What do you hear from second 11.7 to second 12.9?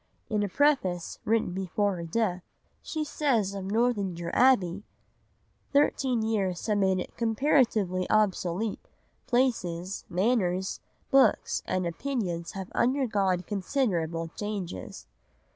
opinions have